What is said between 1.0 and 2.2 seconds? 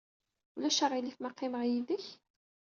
ma qqimeɣ yid-k?